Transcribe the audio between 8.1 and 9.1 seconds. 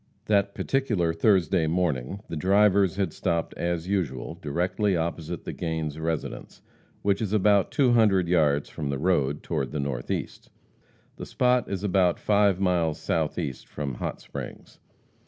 yards from the